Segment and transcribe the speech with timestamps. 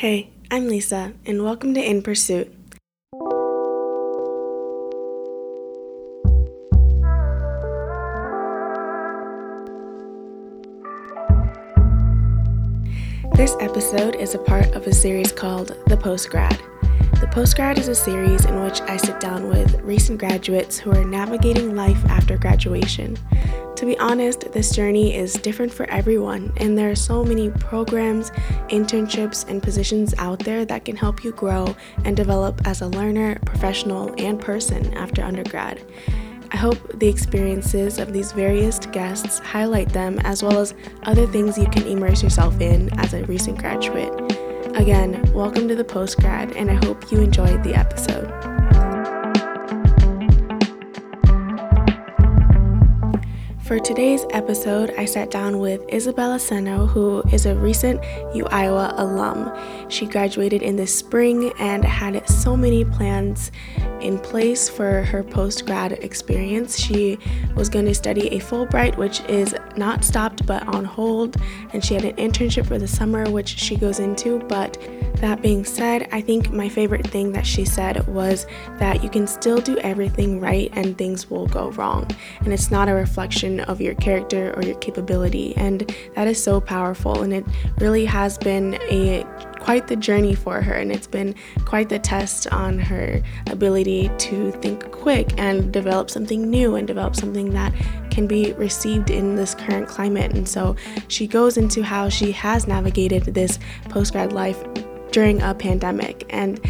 [0.00, 2.50] Hey, I'm Lisa, and welcome to In Pursuit.
[13.34, 16.58] This episode is a part of a series called The Postgrad.
[17.20, 21.04] The Postgrad is a series in which I sit down with recent graduates who are
[21.04, 23.18] navigating life after graduation.
[23.80, 28.30] To be honest, this journey is different for everyone, and there are so many programs,
[28.68, 31.74] internships, and positions out there that can help you grow
[32.04, 35.82] and develop as a learner, professional, and person after undergrad.
[36.50, 41.56] I hope the experiences of these various guests highlight them as well as other things
[41.56, 44.12] you can immerse yourself in as a recent graduate.
[44.76, 48.59] Again, welcome to the postgrad, and I hope you enjoyed the episode.
[53.70, 58.02] For today's episode, I sat down with Isabella Senno, who is a recent
[58.34, 59.48] U Iowa alum.
[59.88, 63.52] She graduated in the spring and had so many plans
[64.00, 66.80] in place for her post grad experience.
[66.80, 67.16] She
[67.54, 71.36] was going to study a Fulbright, which is not stopped but on hold,
[71.72, 74.40] and she had an internship for the summer, which she goes into.
[74.48, 74.78] But
[75.20, 78.46] that being said, I think my favorite thing that she said was
[78.78, 82.10] that you can still do everything right and things will go wrong.
[82.40, 85.56] And it's not a reflection of your character or your capability.
[85.56, 87.22] And that is so powerful.
[87.22, 87.44] And it
[87.78, 89.24] really has been a
[89.60, 91.34] quite the journey for her, and it's been
[91.66, 97.14] quite the test on her ability to think quick and develop something new and develop
[97.14, 97.72] something that
[98.10, 100.32] can be received in this current climate.
[100.32, 100.76] And so
[101.08, 103.58] she goes into how she has navigated this
[103.90, 104.64] postgrad life
[105.12, 106.60] during a pandemic and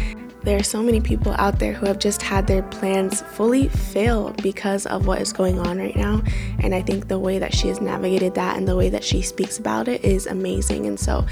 [0.43, 4.31] there are so many people out there who have just had their plans fully fail
[4.41, 6.23] because of what is going on right now.
[6.59, 9.21] And I think the way that she has navigated that and the way that she
[9.21, 10.87] speaks about it is amazing.
[10.87, 11.27] And so,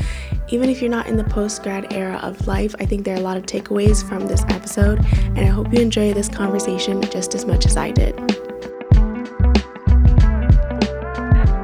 [0.50, 3.20] even if you're not in the post grad era of life, I think there are
[3.20, 5.04] a lot of takeaways from this episode.
[5.14, 8.16] And I hope you enjoy this conversation just as much as I did.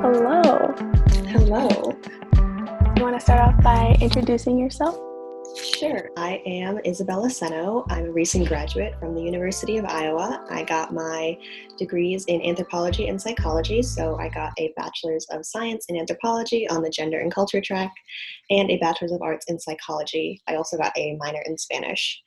[0.01, 0.73] Hello.
[1.27, 1.99] Hello.
[2.97, 4.97] You want to start off by introducing yourself?
[5.77, 6.09] Sure.
[6.15, 7.85] I am Isabella Senno.
[7.89, 10.45] I'm a recent graduate from the University of Iowa.
[10.49, 11.37] I got my
[11.77, 13.81] degrees in anthropology and psychology.
[13.81, 17.91] So I got a Bachelor's of Science in anthropology on the gender and culture track
[18.49, 20.41] and a Bachelor's of Arts in psychology.
[20.47, 22.21] I also got a minor in Spanish.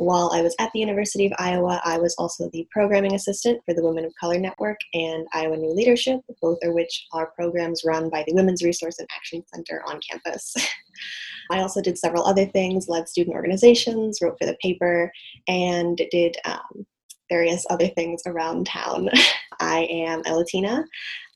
[0.00, 3.74] While I was at the University of Iowa, I was also the programming assistant for
[3.74, 8.08] the Women of Color Network and Iowa New Leadership, both of which are programs run
[8.08, 10.54] by the Women's Resource and Action Center on campus.
[11.50, 15.12] I also did several other things, led student organizations, wrote for the paper,
[15.48, 16.86] and did um,
[17.30, 19.08] various other things around town.
[19.60, 20.84] I am a Latina.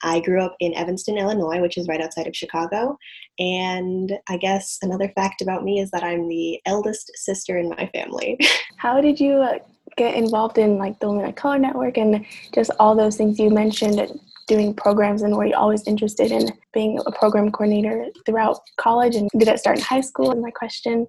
[0.03, 2.99] I grew up in Evanston, Illinois, which is right outside of Chicago.
[3.39, 7.91] And I guess another fact about me is that I'm the eldest sister in my
[7.95, 8.39] family.
[8.77, 9.59] How did you uh,
[9.97, 12.25] get involved in like the Women of Color Network and
[12.55, 14.21] just all those things you mentioned?
[14.47, 19.31] doing programs and were you always interested in being a program coordinator throughout college and
[19.39, 21.07] did it start in high school and my question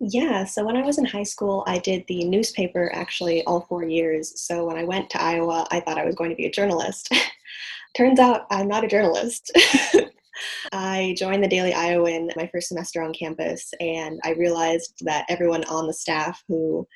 [0.00, 3.84] yeah, so when I was in high school, I did the newspaper actually all four
[3.84, 4.40] years.
[4.40, 7.12] So when I went to Iowa, I thought I was going to be a journalist.
[7.96, 9.52] Turns out I'm not a journalist.
[10.72, 15.62] I joined the Daily Iowan my first semester on campus, and I realized that everyone
[15.64, 16.86] on the staff who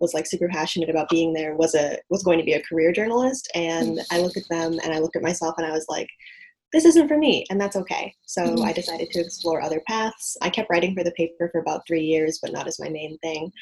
[0.00, 2.92] was like super passionate about being there was a was going to be a career
[2.92, 6.08] journalist and i looked at them and i looked at myself and i was like
[6.72, 8.14] this isn't for me and that's okay.
[8.26, 8.64] So mm-hmm.
[8.64, 10.36] i decided to explore other paths.
[10.42, 13.18] I kept writing for the paper for about three years but not as my main
[13.18, 13.52] thing.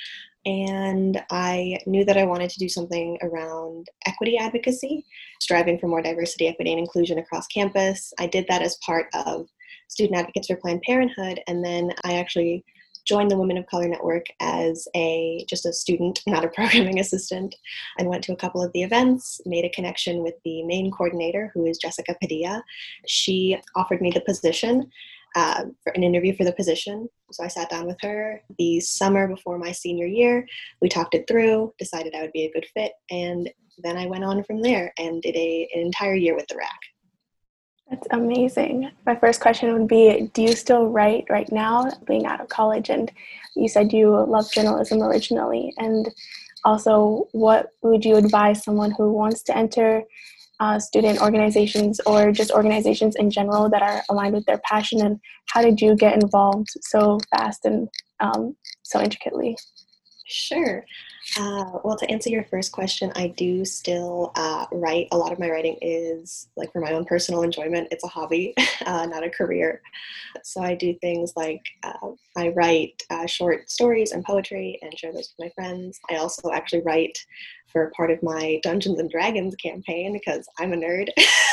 [0.46, 5.04] And i knew that i wanted to do something around equity advocacy
[5.41, 8.12] striving for more diversity equity and inclusion across campus.
[8.18, 9.48] I did that as part of
[9.88, 12.64] student advocates for planned parenthood and then i actually
[13.08, 17.56] joined the Women of Color Network as a just a student, not a programming assistant,
[17.98, 21.50] and went to a couple of the events, made a connection with the main coordinator,
[21.54, 22.62] who is Jessica Padilla.
[23.06, 24.91] She offered me the position.
[25.36, 27.06] Uh, for an interview for the position.
[27.32, 30.48] So I sat down with her the summer before my senior year.
[30.80, 34.24] We talked it through, decided I would be a good fit, and then I went
[34.24, 36.80] on from there and did a, an entire year with the RAC.
[37.90, 38.90] That's amazing.
[39.06, 42.90] My first question would be Do you still write right now, being out of college?
[42.90, 43.10] And
[43.56, 45.72] you said you love journalism originally.
[45.78, 46.08] And
[46.64, 50.02] also, what would you advise someone who wants to enter
[50.60, 55.00] uh, student organizations or just organizations in general that are aligned with their passion?
[55.00, 57.88] And how did you get involved so fast and
[58.20, 59.56] um, so intricately?
[60.26, 60.84] Sure.
[61.36, 65.09] Uh, well, to answer your first question, I do still uh, write.
[65.13, 67.89] A lot of my writing is like for my own personal enjoyment.
[67.91, 68.54] It's a hobby,
[68.86, 69.83] uh, not a career.
[70.42, 75.13] So I do things like uh, I write uh, short stories and poetry and share
[75.13, 76.01] those with my friends.
[76.10, 77.19] I also actually write
[77.66, 81.09] for part of my Dungeons and Dragons campaign because I'm a nerd.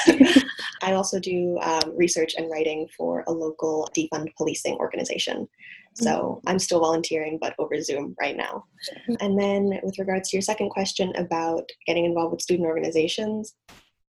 [0.81, 5.49] I also do um, research and writing for a local defund policing organization.
[5.95, 6.49] So mm-hmm.
[6.49, 8.65] I'm still volunteering, but over Zoom right now.
[8.91, 9.13] Mm-hmm.
[9.21, 13.55] And then, with regards to your second question about getting involved with student organizations,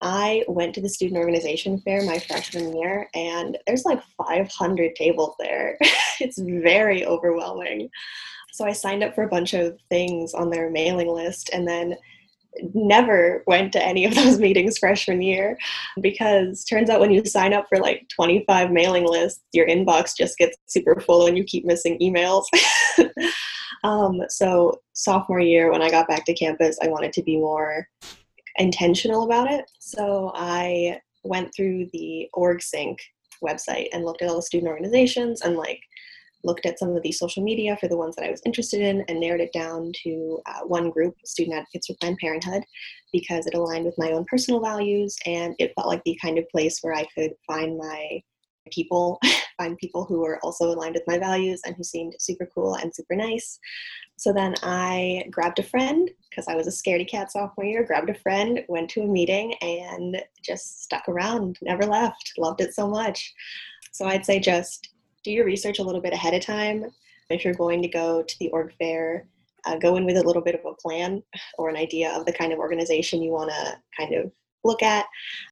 [0.02, 5.36] I went to the student organization fair my freshman year, and there's like 500 tables
[5.40, 5.78] there.
[6.20, 7.90] it's very overwhelming.
[8.52, 11.96] So I signed up for a bunch of things on their mailing list, and then
[12.74, 15.57] never went to any of those meetings freshman year
[16.02, 20.38] because turns out when you sign up for like 25 mailing lists your inbox just
[20.38, 22.46] gets super full and you keep missing emails.
[23.84, 27.88] Um, so sophomore year when i got back to campus i wanted to be more
[28.58, 29.69] intentional about it.
[29.80, 32.98] So i went through the orgsync
[33.44, 35.81] website and looked at all the student organizations and like
[36.46, 39.04] looked at some of the social media for the ones that I was interested in
[39.08, 42.64] and narrowed it down to uh, one group, Student Advocates for Planned Parenthood,
[43.12, 46.48] because it aligned with my own personal values and it felt like the kind of
[46.50, 48.22] place where I could find my
[48.72, 49.20] people,
[49.58, 52.94] find people who were also aligned with my values and who seemed super cool and
[52.94, 53.60] super nice.
[54.18, 58.10] So then I grabbed a friend because I was a scaredy cat sophomore year, grabbed
[58.10, 62.34] a friend, went to a meeting, and just stuck around, never left.
[62.38, 63.34] Loved it so much.
[63.92, 64.95] So I'd say just
[65.25, 66.86] do your research a little bit ahead of time.
[67.30, 69.27] If you're going to go to the org fair,
[69.66, 71.24] uh, go in with a little bit of a plan
[71.57, 74.31] or an idea of the kind of organization you want to kind of
[74.63, 75.07] look at.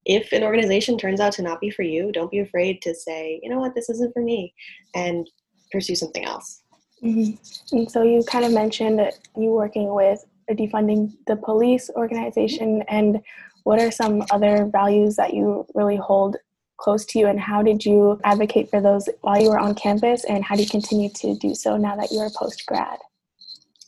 [0.06, 3.40] If an organization turns out to not be for you, don't be afraid to say,
[3.42, 4.54] you know what, this isn't for me,
[4.94, 5.28] and
[5.72, 6.62] pursue something else.
[7.04, 7.76] Mm-hmm.
[7.76, 9.02] And so you kind of mentioned
[9.36, 13.20] you working with a defunding the police organization, and
[13.64, 16.38] what are some other values that you really hold
[16.84, 20.26] close to you and how did you advocate for those while you were on campus
[20.26, 23.00] and how do you continue to do so now that you're post grad?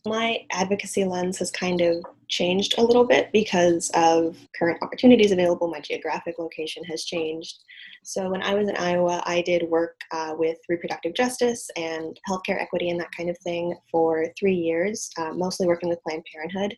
[0.06, 5.68] My advocacy lens has kind of changed a little bit because of current opportunities available.
[5.68, 7.56] My geographic location has changed.
[8.04, 12.62] So, when I was in Iowa, I did work uh, with reproductive justice and healthcare
[12.62, 16.78] equity and that kind of thing for three years, uh, mostly working with Planned Parenthood.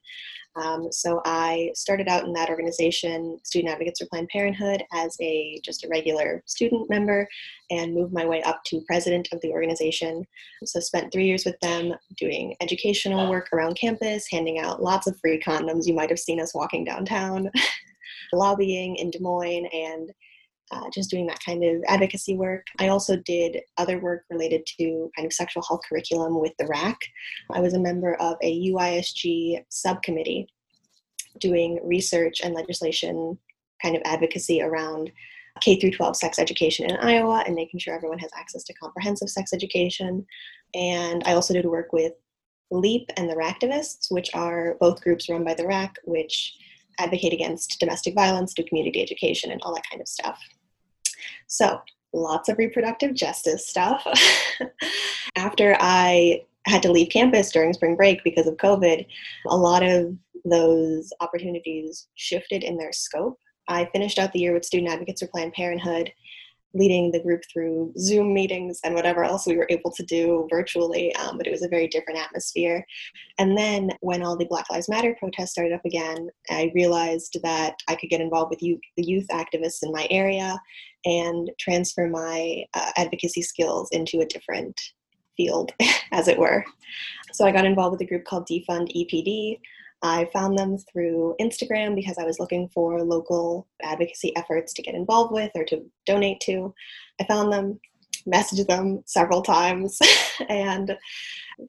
[0.58, 5.62] Um, so I started out in that organization, Student Advocates for Planned Parenthood, as a
[5.64, 7.28] just a regular student member,
[7.70, 10.26] and moved my way up to president of the organization.
[10.66, 15.20] So spent three years with them doing educational work around campus, handing out lots of
[15.20, 15.86] free condoms.
[15.86, 17.50] You might have seen us walking downtown,
[18.34, 20.12] lobbying in Des Moines, and
[20.72, 22.66] uh, just doing that kind of advocacy work.
[22.80, 26.98] I also did other work related to kind of sexual health curriculum with the RAC.
[27.52, 30.48] I was a member of a UISG subcommittee
[31.40, 33.38] doing research and legislation
[33.82, 35.12] kind of advocacy around
[35.62, 39.30] K through 12 sex education in Iowa and making sure everyone has access to comprehensive
[39.30, 40.26] sex education.
[40.76, 42.14] And I also did work with
[42.72, 46.54] LEAP and the RACtivists, which are both groups run by the RAC, which
[47.00, 50.40] advocate against domestic violence, do community education, and all that kind of stuff.
[51.48, 51.82] So,
[52.14, 54.06] lots of reproductive justice stuff.
[55.36, 59.06] After I had to leave campus during spring break because of COVID,
[59.48, 60.16] a lot of
[60.46, 63.40] those opportunities shifted in their scope.
[63.68, 66.12] I finished out the year with Student Advocates for Planned Parenthood
[66.74, 71.16] leading the group through Zoom meetings and whatever else we were able to do virtually,
[71.16, 72.86] um, but it was a very different atmosphere.
[73.38, 77.76] And then when all the Black Lives Matter protests started up again, I realized that
[77.88, 80.60] I could get involved with youth, the youth activists in my area
[81.08, 84.80] and transfer my uh, advocacy skills into a different
[85.36, 85.72] field,
[86.12, 86.66] as it were.
[87.32, 89.60] So I got involved with a group called Defund EPD,
[90.02, 94.96] I found them through Instagram because I was looking for local advocacy efforts to get
[94.96, 96.74] involved with or to donate to.
[97.20, 97.80] I found them,
[98.28, 100.00] messaged them several times,
[100.50, 100.96] and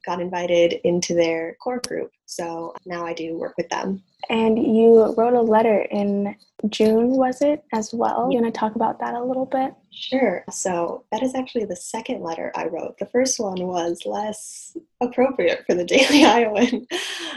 [0.04, 2.10] got invited into their core group.
[2.28, 4.02] So now I do work with them.
[4.28, 6.36] And you wrote a letter in
[6.68, 8.28] June, was it, as well?
[8.30, 9.72] You want to talk about that a little bit?
[9.90, 10.44] Sure.
[10.50, 12.98] So that is actually the second letter I wrote.
[12.98, 16.86] The first one was less appropriate for the Daily Iowan.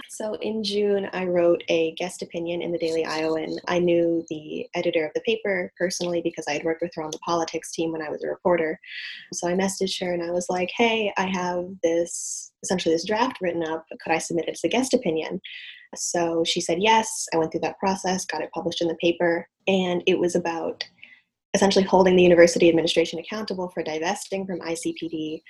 [0.10, 3.60] So in June, I wrote a guest opinion in the Daily Iowan.
[3.70, 7.12] I knew the editor of the paper personally because I had worked with her on
[7.12, 8.78] the politics team when I was a reporter.
[9.32, 13.38] So I messaged her and I was like, hey, I have this essentially this draft
[13.42, 13.86] written up.
[14.04, 15.42] Could I submit it as a guest opinion?
[15.96, 17.28] So she said yes.
[17.34, 20.84] I went through that process, got it published in the paper, and it was about
[21.54, 25.42] essentially holding the university administration accountable for divesting from ICPD,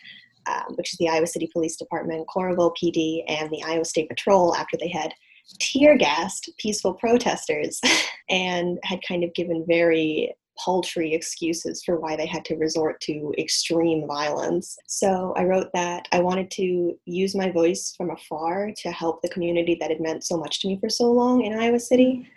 [0.48, 4.56] um, which is the Iowa City Police Department, Coralville PD, and the Iowa State Patrol
[4.56, 5.14] after they had
[5.60, 7.80] tear gassed peaceful protesters
[8.30, 13.34] and had kind of given very paltry excuses for why they had to resort to
[13.38, 14.78] extreme violence.
[14.88, 19.30] So I wrote that I wanted to use my voice from afar to help the
[19.30, 22.28] community that had meant so much to me for so long in Iowa City.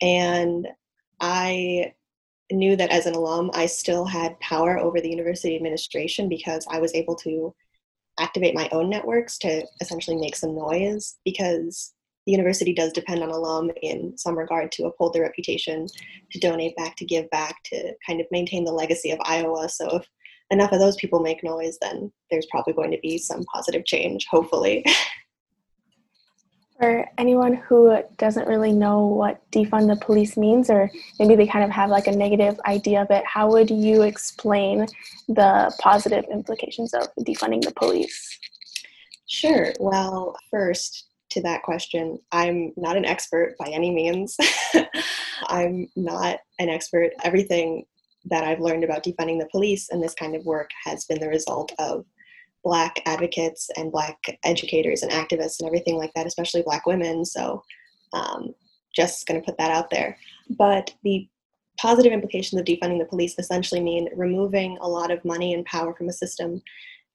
[0.00, 0.66] And
[1.20, 1.92] I
[2.50, 6.78] knew that as an alum, I still had power over the university administration because I
[6.78, 7.54] was able to
[8.18, 11.92] activate my own networks to essentially make some noise because
[12.26, 15.86] the university does depend on alum in some regard to uphold their reputation,
[16.32, 19.68] to donate back, to give back, to kind of maintain the legacy of Iowa.
[19.68, 20.08] So if
[20.50, 24.26] enough of those people make noise, then there's probably going to be some positive change,
[24.30, 24.84] hopefully.
[26.80, 30.90] For anyone who doesn't really know what defund the police means, or
[31.20, 34.86] maybe they kind of have like a negative idea of it, how would you explain
[35.28, 38.38] the positive implications of defunding the police?
[39.26, 39.72] Sure.
[39.78, 44.36] Well, first, to that question, I'm not an expert by any means.
[45.46, 47.12] I'm not an expert.
[47.22, 47.84] Everything
[48.26, 51.28] that I've learned about defunding the police and this kind of work has been the
[51.28, 52.06] result of
[52.62, 57.24] Black advocates and Black educators and activists and everything like that, especially Black women.
[57.24, 57.62] So,
[58.14, 58.54] um,
[58.96, 60.16] just going to put that out there.
[60.50, 61.28] But the
[61.78, 65.92] positive implications of defunding the police essentially mean removing a lot of money and power
[65.94, 66.62] from a system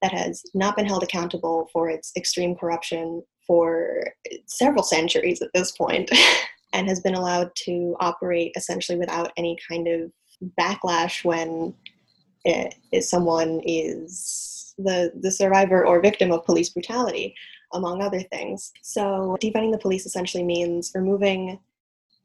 [0.02, 4.04] that has not been held accountable for its extreme corruption for
[4.46, 6.12] several centuries at this point
[6.74, 10.12] and has been allowed to operate essentially without any kind of
[10.58, 11.74] backlash when
[12.46, 17.34] it, someone is the, the survivor or victim of police brutality,
[17.74, 18.72] among other things.
[18.84, 21.60] So, defunding the police essentially means removing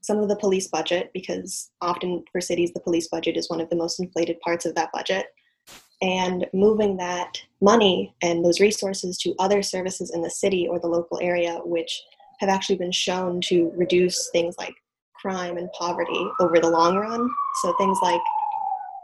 [0.03, 3.71] some of the police budget because often for cities, the police budget is one of
[3.71, 5.29] the most inflated parts of that budget
[6.03, 10.87] and moving that money and those resources to other services in the city or the
[10.87, 12.03] local area, which
[12.41, 14.75] have actually been shown to reduce things like
[15.15, 17.31] crime and poverty over the long run.
[17.63, 18.21] So things like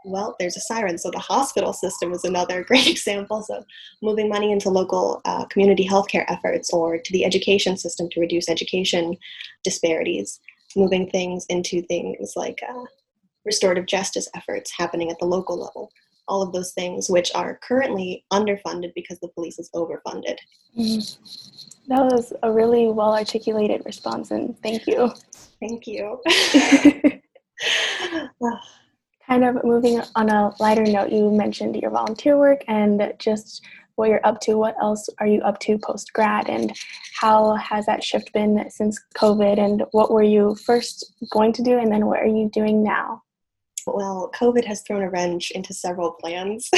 [0.05, 0.97] well, there's a siren.
[0.97, 3.43] So the hospital system is another great example.
[3.43, 3.63] So
[4.03, 8.49] moving money into local uh, community healthcare efforts or to the education system to reduce
[8.49, 9.17] education
[9.63, 10.41] disparities,
[10.77, 12.85] moving things into things like uh,
[13.45, 15.91] restorative justice efforts happening at the local level
[16.31, 20.37] all of those things, which are currently underfunded because the police is overfunded.
[20.79, 21.93] Mm-hmm.
[21.93, 25.13] That was a really well articulated response, and thank you.
[25.61, 26.23] Thank you.
[29.27, 33.63] kind of moving on a lighter note, you mentioned your volunteer work and just
[33.97, 34.57] what you're up to.
[34.57, 36.73] What else are you up to post grad, and
[37.21, 39.59] how has that shift been since COVID?
[39.59, 43.23] And what were you first going to do, and then what are you doing now?
[43.87, 46.71] Well, COVID has thrown a wrench into several plans.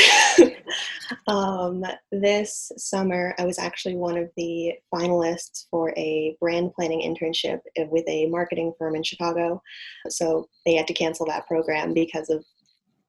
[1.27, 7.61] um, this summer, I was actually one of the finalists for a brand planning internship
[7.91, 9.63] with a marketing firm in Chicago.
[10.09, 12.45] So they had to cancel that program because of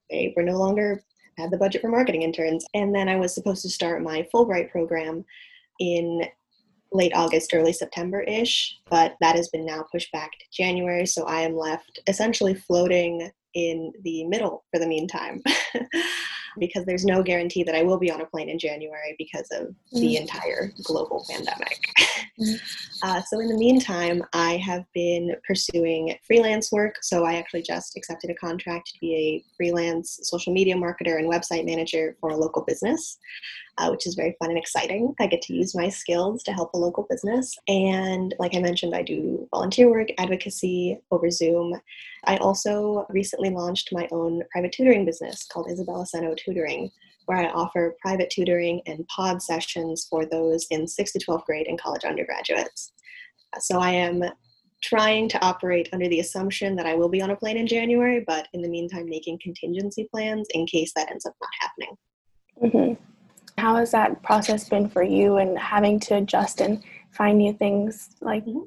[0.09, 1.03] they were no longer
[1.37, 2.65] had the budget for marketing interns.
[2.73, 5.25] And then I was supposed to start my Fulbright program
[5.79, 6.23] in
[6.91, 11.05] late August, early September ish, but that has been now pushed back to January.
[11.05, 15.41] So I am left essentially floating in the middle for the meantime.
[16.59, 19.67] because there's no guarantee that I will be on a plane in January because of
[19.67, 19.99] mm-hmm.
[19.99, 21.79] the entire global pandemic.
[22.39, 22.55] Mm-hmm.
[23.03, 26.95] Uh, so, in the meantime, I have been pursuing freelance work.
[27.01, 31.29] So, I actually just accepted a contract to be a freelance social media marketer and
[31.29, 33.17] website manager for a local business.
[33.79, 35.15] Uh, which is very fun and exciting.
[35.19, 37.57] I get to use my skills to help a local business.
[37.67, 41.81] And like I mentioned, I do volunteer work, advocacy over Zoom.
[42.25, 46.91] I also recently launched my own private tutoring business called Isabella Senno tutoring,
[47.25, 51.67] where I offer private tutoring and pod sessions for those in 6th to 12th grade
[51.67, 52.91] and college undergraduates.
[53.59, 54.23] So I am
[54.83, 58.23] trying to operate under the assumption that I will be on a plane in January,
[58.27, 61.97] but in the meantime, making contingency plans in case that ends up not happening.
[62.61, 63.12] Mm-hmm.
[63.57, 68.09] How has that process been for you and having to adjust and find new things?
[68.21, 68.63] Like, mm-hmm.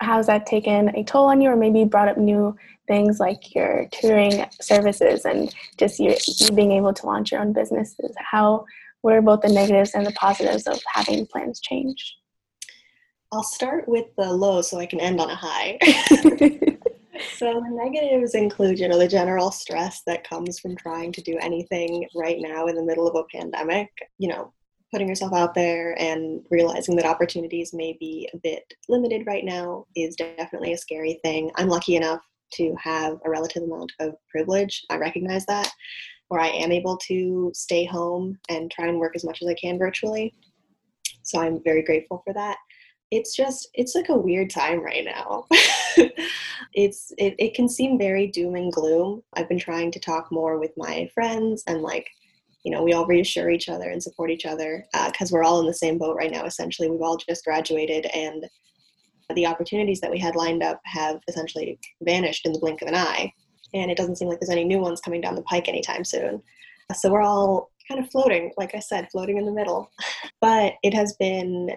[0.00, 2.56] how's that taken a toll on you, or maybe brought up new
[2.88, 7.52] things like your tutoring services and just you, you being able to launch your own
[7.52, 8.14] businesses?
[8.18, 8.64] How
[9.02, 12.16] were both the negatives and the positives of having plans change?
[13.32, 15.78] I'll start with the low so I can end on a high.
[17.36, 21.36] so the negatives include, you know, the general stress that comes from trying to do
[21.40, 23.88] anything right now in the middle of a pandemic.
[24.18, 24.52] You know,
[24.92, 29.86] putting yourself out there and realizing that opportunities may be a bit limited right now
[29.96, 31.50] is definitely a scary thing.
[31.56, 32.20] I'm lucky enough
[32.54, 34.84] to have a relative amount of privilege.
[34.90, 35.70] I recognize that,
[36.28, 39.54] where I am able to stay home and try and work as much as I
[39.54, 40.34] can virtually.
[41.22, 42.56] So I'm very grateful for that.
[43.10, 45.46] It's just, it's like a weird time right now.
[46.74, 49.22] it's, it, it can seem very doom and gloom.
[49.34, 52.08] I've been trying to talk more with my friends and like
[52.64, 55.60] you know we all reassure each other and support each other because uh, we're all
[55.60, 58.46] in the same boat right now essentially we've all just graduated and
[59.34, 62.94] the opportunities that we had lined up have essentially vanished in the blink of an
[62.94, 63.32] eye
[63.72, 66.42] and it doesn't seem like there's any new ones coming down the pike anytime soon
[66.94, 69.90] so we're all kind of floating like i said floating in the middle
[70.40, 71.70] but it has been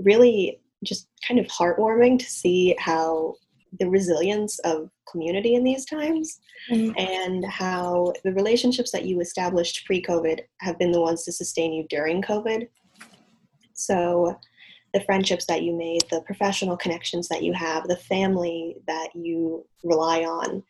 [0.00, 3.34] really just kind of heartwarming to see how
[3.80, 6.92] the resilience of community in these times mm-hmm.
[6.98, 11.86] and how the relationships that you established pre-covid have been the ones to sustain you
[11.88, 12.68] during covid
[13.74, 14.36] so
[14.94, 19.64] the friendships that you made the professional connections that you have the family that you
[19.84, 20.62] rely on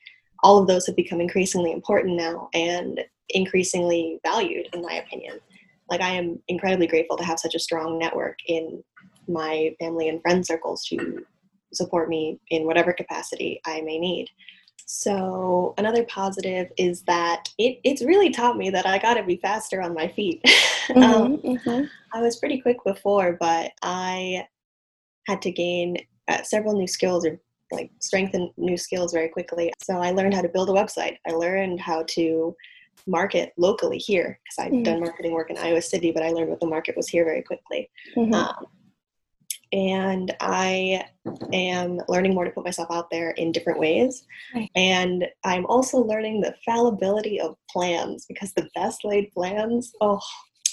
[0.43, 3.00] all of those have become increasingly important now and
[3.31, 5.38] increasingly valued in my opinion
[5.91, 8.83] like i am incredibly grateful to have such a strong network in
[9.28, 11.25] my family and friend circles to
[11.73, 14.28] support me in whatever capacity I may need.
[14.90, 19.37] So another positive is that it, it's really taught me that I got to be
[19.37, 20.42] faster on my feet.
[20.88, 21.85] Mm-hmm, um, mm-hmm.
[22.14, 24.47] I was pretty quick before, but I
[25.26, 27.38] had to gain uh, several new skills or
[27.70, 29.70] like strengthen new skills very quickly.
[29.82, 31.18] So I learned how to build a website.
[31.26, 32.56] I learned how to
[33.06, 34.82] market locally here because I'd mm-hmm.
[34.85, 37.42] done marketing work in Iowa City, but I learned what the market was here very
[37.42, 37.90] quickly.
[38.16, 38.32] Mm-hmm.
[38.32, 38.66] Um,
[39.72, 41.04] and I
[41.52, 44.25] am learning more to put myself out there in different ways.
[44.54, 44.70] Right.
[44.75, 50.20] And I'm also learning the fallibility of plans because the best laid plans, oh,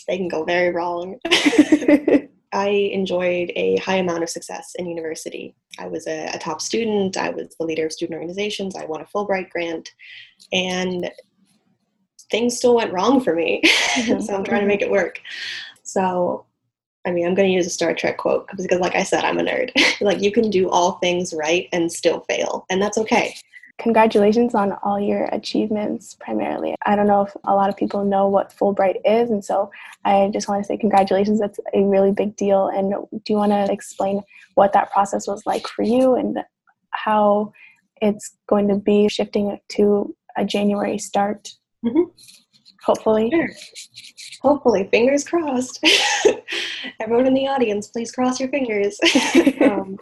[0.08, 1.18] they can go very wrong.
[2.54, 5.56] I enjoyed a high amount of success in university.
[5.78, 9.02] I was a, a, top student, I was the leader of student organizations, I won
[9.02, 9.90] a Fulbright grant,
[10.54, 11.12] and
[12.32, 13.62] things still went wrong for me.
[13.96, 14.20] Mm-hmm.
[14.22, 15.20] so I'm trying to make it work.
[15.84, 16.46] So
[17.06, 19.40] I mean, I'm going to use a Star Trek quote because, like I said, I'm
[19.40, 19.72] a nerd.
[20.02, 23.36] like, you can do all things right and still fail, and that's okay.
[23.78, 26.76] Congratulations on all your achievements, primarily.
[26.86, 29.70] I don't know if a lot of people know what Fulbright is, and so
[30.06, 31.40] I just want to say congratulations.
[31.40, 32.68] That's a really big deal.
[32.68, 34.22] And do you want to explain
[34.54, 36.40] what that process was like for you and
[36.92, 37.52] how
[38.02, 41.50] it's going to be shifting to a January start?
[41.86, 42.12] Mm-hmm.
[42.86, 43.32] Hopefully.
[43.32, 43.50] Sure.
[44.42, 45.84] Hopefully, fingers crossed.
[47.00, 49.00] Everyone in the audience, please cross your fingers.
[49.62, 49.98] um,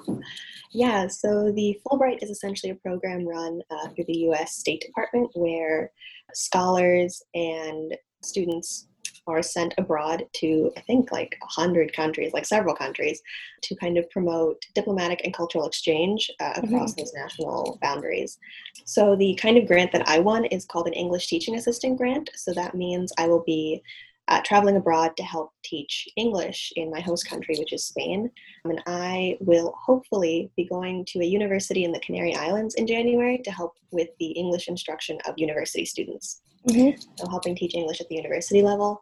[0.71, 5.29] yeah, so the Fulbright is essentially a program run uh, through the US State Department
[5.35, 5.91] where
[6.33, 8.87] scholars and students
[9.27, 13.21] are sent abroad to, I think, like 100 countries, like several countries,
[13.63, 17.01] to kind of promote diplomatic and cultural exchange uh, across mm-hmm.
[17.01, 18.37] those national boundaries.
[18.85, 22.29] So, the kind of grant that I won is called an English Teaching Assistant grant.
[22.35, 23.81] So, that means I will be
[24.29, 28.29] uh, traveling abroad to help teach English in my host country, which is Spain.
[28.63, 33.39] And I will hopefully be going to a university in the Canary Islands in January
[33.43, 36.41] to help with the English instruction of university students.
[36.67, 36.99] Mm-hmm.
[37.17, 39.01] So, helping teach English at the university level.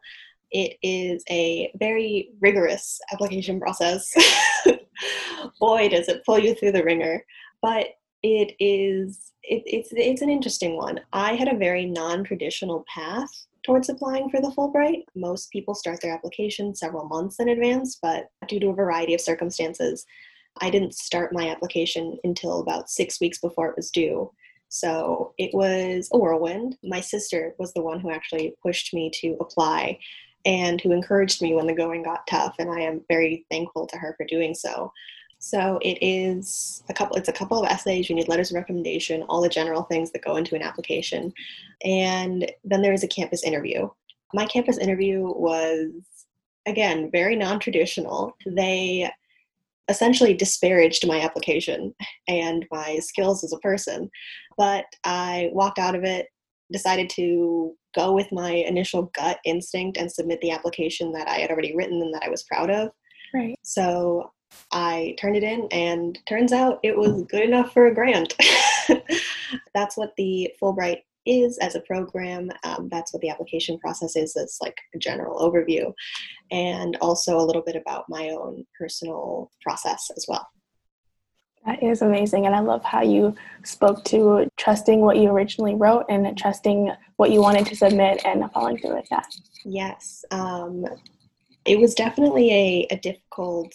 [0.52, 4.14] It is a very rigorous application process.
[5.60, 7.24] Boy, does it pull you through the ringer.
[7.62, 7.88] But
[8.24, 11.00] it is it, it's it's an interesting one.
[11.14, 13.30] I had a very non-traditional path
[13.64, 15.04] towards applying for the Fulbright.
[15.16, 19.22] Most people start their application several months in advance, but due to a variety of
[19.22, 20.06] circumstances,
[20.60, 24.32] I didn't start my application until about six weeks before it was due.
[24.74, 26.78] So it was a whirlwind.
[26.82, 30.00] My sister was the one who actually pushed me to apply
[30.46, 33.98] and who encouraged me when the going got tough, and I am very thankful to
[33.98, 34.94] her for doing so.
[35.40, 39.24] So it is a couple it's a couple of essays, you need letters of recommendation,
[39.24, 41.34] all the general things that go into an application.
[41.84, 43.90] And then there is a campus interview.
[44.34, 45.90] My campus interview was
[46.66, 48.38] again very non-traditional.
[48.46, 49.12] They
[49.92, 51.94] essentially disparaged my application
[52.28, 54.10] and my skills as a person.
[54.58, 56.28] But I walked out of it,
[56.72, 61.52] decided to go with my initial gut instinct and submit the application that I had
[61.52, 62.90] already written and that I was proud of.
[63.34, 63.56] Right.
[63.64, 64.32] So
[64.72, 68.36] I turned it in, and turns out it was good enough for a grant.
[69.74, 72.50] That's what the Fulbright is as a program.
[72.64, 74.36] Um, that's what the application process is.
[74.36, 75.94] It's like a general overview,
[76.52, 80.48] and also a little bit about my own personal process as well.
[81.66, 82.48] That is amazing.
[82.48, 87.30] And I love how you spoke to trusting what you originally wrote and trusting what
[87.30, 89.28] you wanted to submit and following through with that.
[89.64, 90.26] Yes.
[90.32, 90.86] Um,
[91.66, 93.72] it was definitely a, a difficult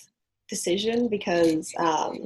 [0.48, 2.18] decision because um,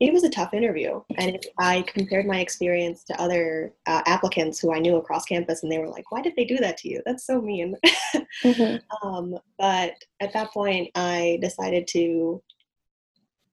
[0.00, 1.02] it was a tough interview.
[1.18, 5.62] And it, I compared my experience to other uh, applicants who I knew across campus,
[5.62, 7.02] and they were like, why did they do that to you?
[7.04, 7.76] That's so mean.
[8.42, 9.06] mm-hmm.
[9.06, 12.42] um, but at that point, I decided to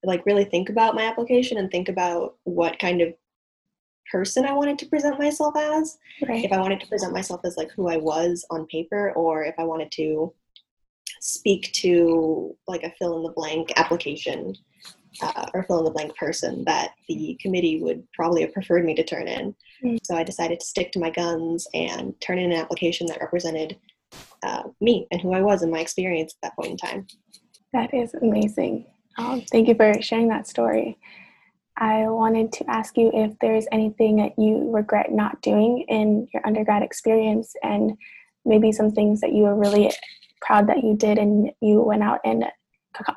[0.04, 3.14] like really think about my application and think about what kind of
[4.10, 5.98] person I wanted to present myself as.
[6.26, 6.46] Right.
[6.46, 9.56] If I wanted to present myself as like who I was on paper, or if
[9.58, 10.34] I wanted to
[11.20, 14.56] speak to like a fill in the blank application
[15.22, 18.94] uh, or fill in the blank person that the committee would probably have preferred me
[18.96, 19.56] to turn in.
[19.84, 19.98] Mm.
[20.04, 23.78] So I decided to stick to my guns and turn in an application that represented
[24.44, 27.08] uh, me and who I was and my experience at that point in time.
[27.74, 28.86] That is amazing.
[29.18, 30.98] Um, thank you for sharing that story.
[31.78, 36.46] I wanted to ask you if there's anything that you regret not doing in your
[36.46, 37.98] undergrad experience and
[38.46, 39.92] maybe some things that you were really
[40.42, 42.46] proud that you did and you went out and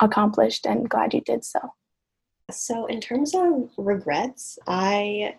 [0.01, 1.61] accomplished and glad you did so.
[2.59, 5.37] So, in terms of regrets, I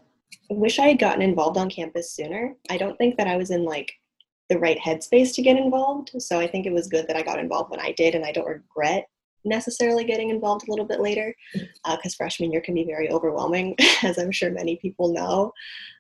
[0.50, 2.56] wish I had gotten involved on campus sooner.
[2.70, 3.92] I don't think that I was in like
[4.50, 6.12] the right headspace to get involved.
[6.20, 8.32] So, I think it was good that I got involved when I did, and I
[8.32, 9.08] don't regret
[9.44, 13.76] necessarily getting involved a little bit later because uh, freshman year can be very overwhelming,
[14.04, 15.54] as I'm sure many people know.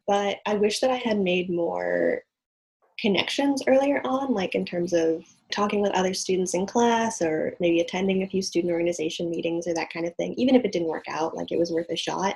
[0.07, 2.21] But I wish that I had made more
[3.01, 7.81] connections earlier on, like in terms of talking with other students in class or maybe
[7.81, 10.87] attending a few student organization meetings or that kind of thing, even if it didn't
[10.87, 12.35] work out, like it was worth a shot.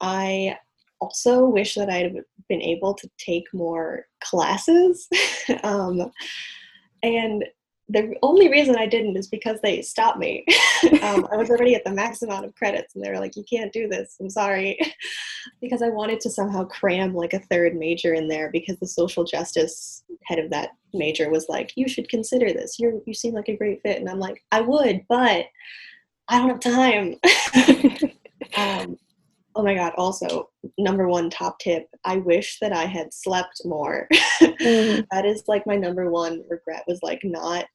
[0.00, 0.58] I
[1.00, 2.16] also wish that I'd
[2.48, 5.08] been able to take more classes.
[5.62, 6.10] um,
[7.02, 7.44] and
[7.92, 10.44] the only reason I didn't is because they stopped me.
[11.02, 13.44] um, I was already at the max amount of credits, and they were like, "You
[13.48, 14.16] can't do this.
[14.18, 14.78] I'm sorry,"
[15.60, 19.24] because I wanted to somehow cram like a third major in there because the social
[19.24, 22.78] justice head of that major was like, "You should consider this.
[22.78, 25.46] You you seem like a great fit," and I'm like, "I would, but
[26.28, 27.16] I don't have time."
[28.56, 28.96] um,
[29.54, 29.92] oh my god!
[29.98, 34.08] Also, number one top tip: I wish that I had slept more.
[34.40, 35.06] mm.
[35.10, 37.66] That is like my number one regret was like not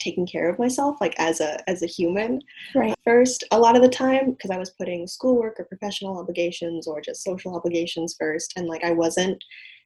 [0.00, 2.40] taking care of myself like as a as a human.
[2.74, 2.94] Right.
[3.04, 7.00] First a lot of the time because i was putting schoolwork or professional obligations or
[7.00, 9.42] just social obligations first and like i wasn't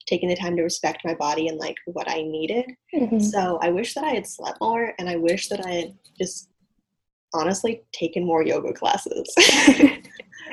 [0.06, 2.66] taking the time to respect my body and like what i needed.
[2.94, 3.20] Mm-hmm.
[3.20, 6.50] so i wish that i had slept more and i wish that i had just
[7.32, 9.34] honestly taken more yoga classes.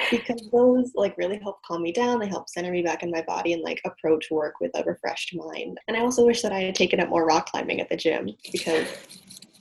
[0.10, 3.21] Because those like really help calm me down they help center me back in my
[3.21, 5.78] body and like approach work with a refreshed mind.
[5.88, 8.32] And i also wish that i had taken up more rock climbing at the gym
[8.52, 8.88] because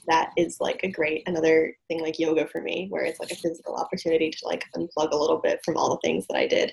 [0.06, 3.36] that is like a great another thing like yoga for me where it's like a
[3.36, 6.72] physical opportunity to like unplug a little bit from all the things that i did.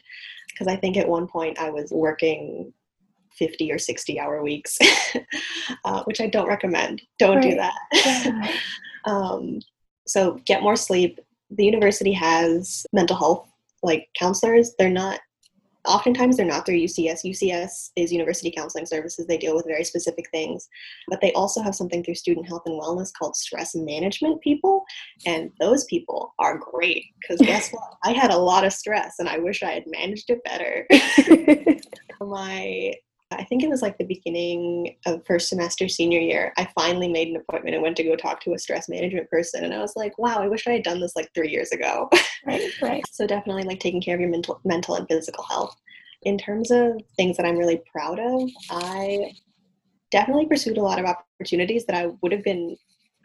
[0.50, 2.74] Because i think at one point i was working
[3.38, 4.78] 50 or 60 hour weeks
[5.86, 7.02] uh, which i don't recommend.
[7.20, 7.50] Don't right.
[7.52, 7.76] do that.
[7.94, 8.52] Yeah.
[9.06, 9.60] um,
[10.08, 11.20] so get more sleep.
[11.52, 13.48] The university has mental health
[13.84, 14.74] like counselors.
[14.78, 15.20] They're not
[15.88, 17.26] oftentimes they're not through UCS.
[17.26, 19.26] UCS is University Counseling Services.
[19.28, 20.68] They deal with very specific things,
[21.08, 24.84] but they also have something through student health and wellness called stress management people.
[25.26, 27.98] And those people are great because guess what?
[28.04, 30.88] I had a lot of stress and I wish I had managed it better.
[32.22, 32.94] My
[33.32, 36.54] I think it was like the beginning of first semester senior year.
[36.58, 39.66] I finally made an appointment and went to go talk to a stress management person.
[39.66, 42.10] And I was like, wow, I wish I had done this like three years ago.
[42.46, 43.04] Right, right.
[43.12, 45.76] so definitely like taking care of your mental, mental and physical health.
[46.24, 49.34] In terms of things that I'm really proud of, I
[50.10, 52.78] definitely pursued a lot of opportunities that I would have been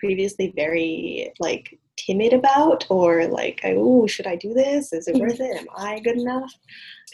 [0.02, 4.92] previously very like timid about or like oh should i do this?
[4.92, 5.56] Is it worth it?
[5.56, 6.52] Am i good enough?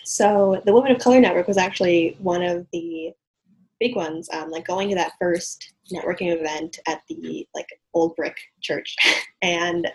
[0.05, 3.13] So the women of color network was actually one of the
[3.79, 8.37] big ones um, like going to that first networking event at the like old brick
[8.63, 8.97] church
[9.43, 9.87] and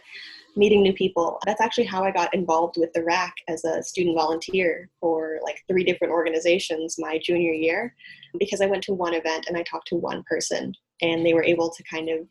[0.56, 1.39] meeting new people.
[1.47, 5.63] That's actually how i got involved with the rac as a student volunteer for like
[5.67, 7.95] three different organizations my junior year
[8.39, 11.43] because i went to one event and i talked to one person and they were
[11.43, 12.27] able to kind of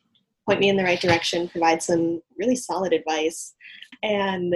[0.47, 3.55] point me in the right direction, provide some really solid advice,
[4.03, 4.55] and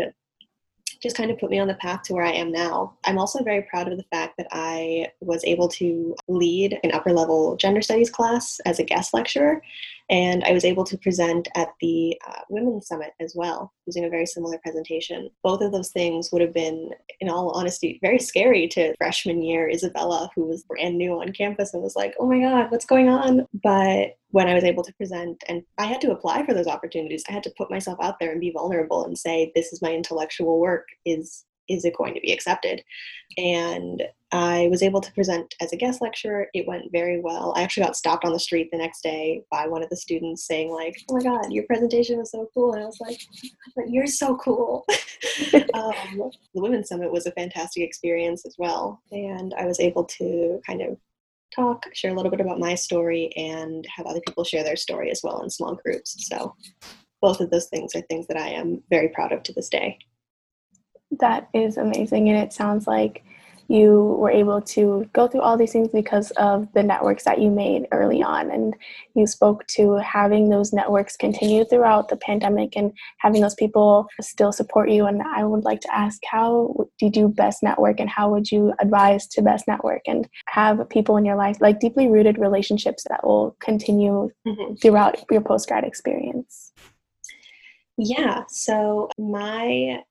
[1.03, 2.97] just kind of put me on the path to where I am now.
[3.05, 7.13] I'm also very proud of the fact that I was able to lead an upper
[7.13, 9.63] level gender studies class as a guest lecturer
[10.09, 14.11] and I was able to present at the uh, Women's Summit as well, using a
[14.11, 15.29] very similar presentation.
[15.43, 16.91] Both of those things would have been,
[17.21, 21.75] in all honesty, very scary to freshman year Isabella, who was brand new on campus
[21.75, 23.47] and was like, oh my God, what's going on?
[23.63, 27.25] But when I was able to present, and I had to apply for those opportunities,
[27.29, 29.93] I had to put myself out there and be vulnerable and say, this is my
[29.93, 30.87] intellectual work.
[31.05, 32.83] Is is it going to be accepted?
[33.37, 34.03] And
[34.33, 36.49] I was able to present as a guest lecturer.
[36.53, 37.53] It went very well.
[37.57, 40.47] I actually got stopped on the street the next day by one of the students
[40.47, 42.73] saying, like, oh my God, your presentation was so cool.
[42.73, 43.21] And I was like,
[43.89, 44.85] you're so cool.
[45.75, 45.93] um,
[46.55, 49.01] the Women's Summit was a fantastic experience as well.
[49.13, 50.99] And I was able to kind of
[51.55, 55.11] talk, share a little bit about my story, and have other people share their story
[55.11, 56.27] as well in small groups.
[56.29, 56.55] So
[57.23, 59.99] both of those things are things that I am very proud of to this day.
[61.11, 62.29] That is amazing.
[62.29, 63.23] And it sounds like
[63.69, 67.51] you were able to go through all these things because of the networks that you
[67.51, 68.51] made early on.
[68.51, 68.75] And
[69.15, 74.53] you spoke to having those networks continue throughout the pandemic and having those people still
[74.53, 75.07] support you.
[75.07, 78.73] And I would like to ask how do you best network and how would you
[78.81, 83.27] advise to best network and have people in your life, like deeply rooted relationships that
[83.27, 84.75] will continue mm-hmm.
[84.77, 86.73] throughout your post grad experience?
[87.99, 90.03] Yeah, so my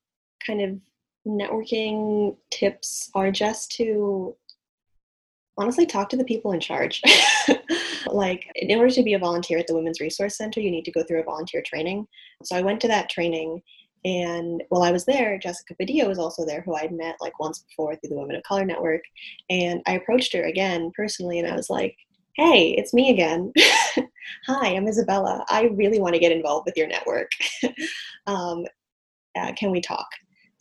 [0.45, 0.79] kind of
[1.27, 4.35] networking tips are just to
[5.57, 7.01] honestly talk to the people in charge.
[8.07, 10.91] like, in order to be a volunteer at the Women's Resource Center, you need to
[10.91, 12.05] go through a volunteer training.
[12.43, 13.61] So I went to that training,
[14.03, 17.59] and while I was there, Jessica Padilla was also there, who I'd met like once
[17.59, 19.01] before through the Women of Color Network.
[19.49, 21.95] And I approached her again personally, and I was like,
[22.35, 23.51] hey, it's me again.
[24.47, 25.45] Hi, I'm Isabella.
[25.49, 27.31] I really want to get involved with your network.
[28.27, 28.65] um,
[29.37, 30.07] uh, can we talk?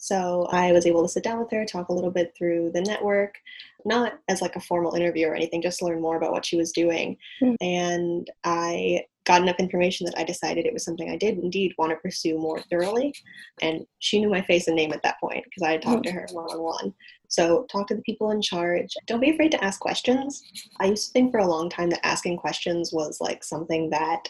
[0.05, 2.83] So I was able to sit down with her, talk a little bit through the
[2.83, 3.38] network,
[3.87, 6.59] not as like a formal interview or anything, just to learn more about what she
[6.59, 7.17] was doing.
[7.40, 7.57] Mm.
[7.62, 11.90] And I got enough information that I decided it was something I did indeed want
[11.93, 13.14] to pursue more thoroughly.
[13.62, 16.12] And she knew my face and name at that point because I had talked to
[16.12, 16.95] her one on one.
[17.29, 18.93] So talk to the people in charge.
[19.07, 20.43] Don't be afraid to ask questions.
[20.81, 24.29] I used to think for a long time that asking questions was like something that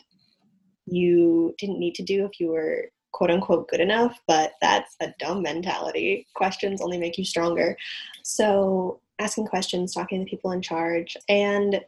[0.86, 5.14] you didn't need to do if you were quote unquote good enough, but that's a
[5.18, 6.26] dumb mentality.
[6.34, 7.76] Questions only make you stronger.
[8.22, 11.80] So, asking questions, talking to people in charge, and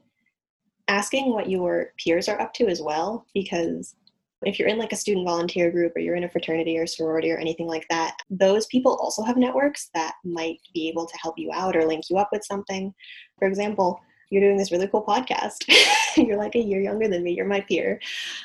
[0.89, 3.97] asking what your peers are up to as well, because
[4.45, 7.33] if you're in like a student volunteer group or you're in a fraternity or sorority
[7.33, 11.37] or anything like that, those people also have networks that might be able to help
[11.37, 12.95] you out or link you up with something.
[13.41, 13.99] For example,
[14.31, 15.65] you're doing this really cool podcast.
[16.17, 17.33] you're like a year younger than me.
[17.33, 18.01] You're my peer.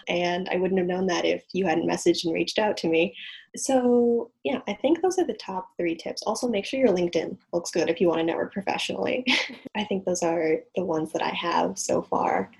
[0.07, 3.15] And I wouldn't have known that if you hadn't messaged and reached out to me.
[3.55, 6.21] So, yeah, I think those are the top three tips.
[6.23, 9.25] Also, make sure your LinkedIn looks good if you want to network professionally.
[9.75, 12.51] I think those are the ones that I have so far.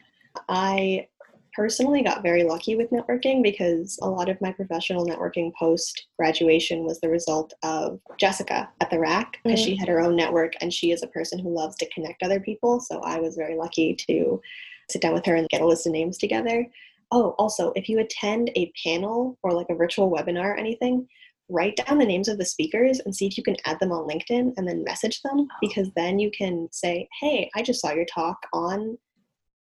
[0.50, 1.08] I
[1.56, 6.86] personally got very lucky with networking because a lot of my professional networking post graduation
[6.86, 9.66] was the result of Jessica at the RAC because mm-hmm.
[9.66, 12.40] she had her own network and she is a person who loves to connect other
[12.40, 12.80] people.
[12.80, 14.42] So I was very lucky to
[14.90, 16.66] sit down with her and get a list of names together.
[17.12, 21.08] Oh, also, if you attend a panel or like a virtual webinar or anything,
[21.50, 24.08] write down the names of the speakers and see if you can add them on
[24.08, 28.06] LinkedIn and then message them because then you can say, hey, I just saw your
[28.06, 28.98] talk on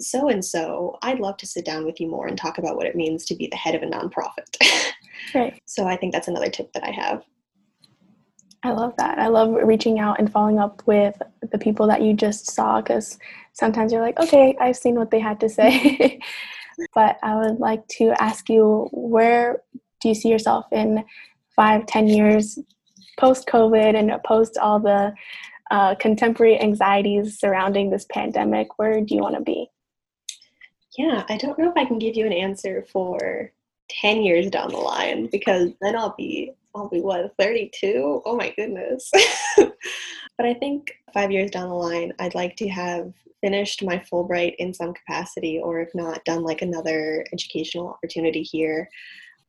[0.00, 2.86] so and so, I'd love to sit down with you more and talk about what
[2.86, 4.56] it means to be the head of a nonprofit.
[5.34, 5.60] right.
[5.66, 7.24] So I think that's another tip that I have.
[8.64, 9.18] I love that.
[9.18, 11.20] I love reaching out and following up with
[11.52, 13.18] the people that you just saw because
[13.52, 16.18] sometimes you're like, okay, I've seen what they had to say.
[16.94, 19.62] but I would like to ask you where
[20.00, 21.04] do you see yourself in
[21.54, 22.58] five, ten years
[23.18, 25.12] post COVID and post all the
[25.70, 28.78] uh, contemporary anxieties surrounding this pandemic?
[28.78, 29.68] Where do you want to be?
[30.96, 33.52] Yeah, I don't know if I can give you an answer for
[33.90, 38.52] 10 years down the line because then I'll be I'll be what 32 oh my
[38.56, 39.10] goodness
[39.56, 44.54] but I think five years down the line I'd like to have finished my Fulbright
[44.58, 48.88] in some capacity or if not done like another educational opportunity here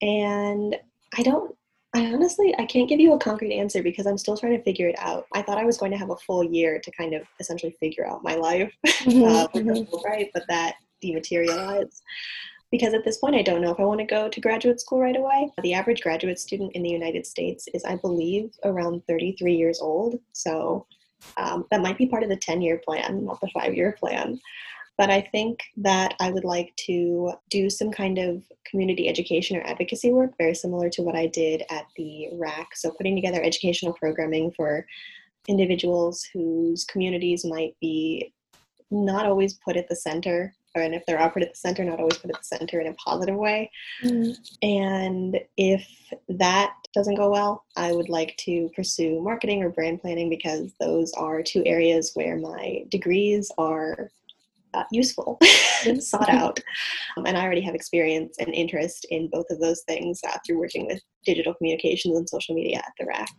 [0.01, 0.75] and
[1.17, 1.55] I don't
[1.95, 4.89] I honestly I can't give you a concrete answer because I'm still trying to figure
[4.89, 5.27] it out.
[5.33, 8.05] I thought I was going to have a full year to kind of essentially figure
[8.05, 9.95] out my life mm-hmm, uh, mm-hmm.
[9.95, 12.01] Fulbright, but that dematerialize
[12.71, 14.99] because at this point I don't know if I want to go to graduate school
[14.99, 15.49] right away.
[15.63, 20.19] The average graduate student in the United States is, I believe, around 33 years old.
[20.33, 20.85] So
[21.37, 24.39] um, that might be part of the 10 year plan, not the five year plan.
[24.97, 29.67] But I think that I would like to do some kind of community education or
[29.67, 32.75] advocacy work, very similar to what I did at the RAC.
[32.75, 34.85] So, putting together educational programming for
[35.49, 38.33] individuals whose communities might be
[38.89, 42.17] not always put at the center and if they're offered at the center, not always
[42.17, 43.71] put at the center in a positive way.
[44.03, 44.31] Mm-hmm.
[44.67, 45.87] And if
[46.29, 51.13] that doesn't go well, I would like to pursue marketing or brand planning because those
[51.13, 54.09] are two areas where my degrees are
[54.75, 55.39] uh, useful,
[55.85, 56.59] and sought out.
[57.17, 60.59] Um, and I already have experience and interest in both of those things uh, through
[60.59, 63.29] working with digital communications and social media at the RAC.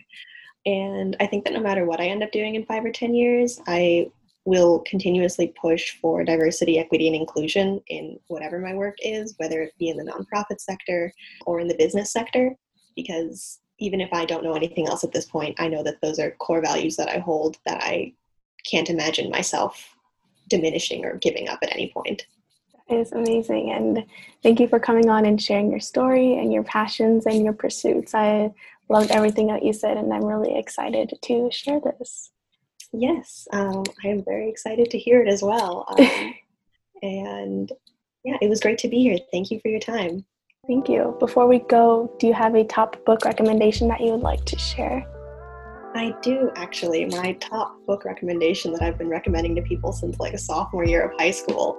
[0.65, 3.15] And I think that no matter what I end up doing in five or 10
[3.15, 4.11] years, I
[4.47, 9.75] will continuously push for diversity, equity, and inclusion in whatever my work is, whether it
[9.79, 11.13] be in the nonprofit sector
[11.45, 12.55] or in the business sector,
[12.95, 16.19] because even if I don't know anything else at this point, I know that those
[16.21, 18.15] are core values that I hold that I
[18.65, 19.95] can't imagine myself
[20.49, 22.27] diminishing or giving up at any point.
[22.89, 23.73] That is amazing.
[23.73, 24.07] And
[24.45, 28.15] thank you for coming on and sharing your story and your passions and your pursuits.
[28.15, 28.55] I
[28.89, 32.31] loved everything that you said, and I'm really excited to share this.
[32.99, 35.85] Yes, um, I am very excited to hear it as well.
[35.87, 36.35] Um,
[37.03, 37.71] and
[38.25, 39.19] yeah, it was great to be here.
[39.31, 40.25] Thank you for your time.
[40.67, 41.15] Thank you.
[41.21, 44.59] Before we go, do you have a top book recommendation that you would like to
[44.59, 45.07] share?
[45.97, 47.07] I do actually.
[47.07, 51.03] My top book recommendation that I've been recommending to people since like a sophomore year
[51.03, 51.77] of high school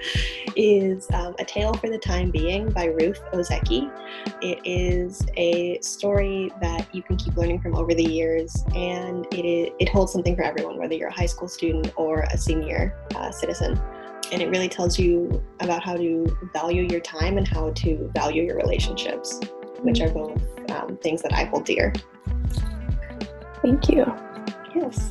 [0.56, 3.90] is um, A Tale for the Time Being by Ruth Ozeki.
[4.40, 9.44] It is a story that you can keep learning from over the years, and it,
[9.44, 12.94] is, it holds something for everyone, whether you're a high school student or a senior
[13.16, 13.78] uh, citizen.
[14.32, 18.44] And it really tells you about how to value your time and how to value
[18.44, 19.40] your relationships,
[19.82, 21.92] which are both um, things that I hold dear.
[23.62, 24.06] Thank you.
[24.74, 25.10] Yes.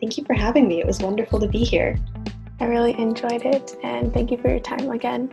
[0.00, 0.80] Thank you for having me.
[0.80, 1.98] It was wonderful to be here.
[2.60, 5.32] I really enjoyed it, and thank you for your time again.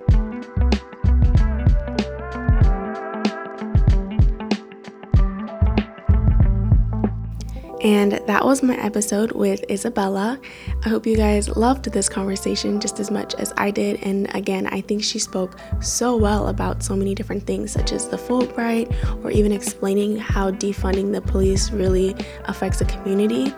[7.86, 10.39] And that was my episode with Isabella.
[10.84, 14.02] I hope you guys loved this conversation just as much as I did.
[14.02, 18.08] And again, I think she spoke so well about so many different things, such as
[18.08, 18.91] the Fulbright,
[19.24, 23.54] or even explaining how defunding the police really affects the community.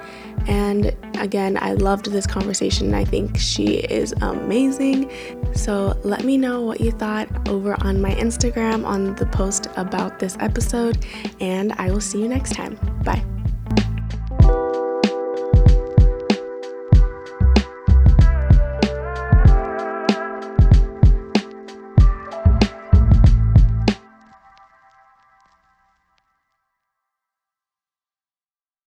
[0.45, 2.93] And again, I loved this conversation.
[2.93, 5.09] I think she is amazing.
[5.53, 10.19] So let me know what you thought over on my Instagram on the post about
[10.19, 11.05] this episode,
[11.39, 12.77] and I will see you next time.
[13.05, 13.23] Bye.